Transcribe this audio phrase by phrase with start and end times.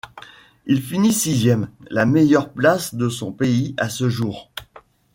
[0.65, 4.49] Il finit sixième, la meilleure place de son pays à ce jour.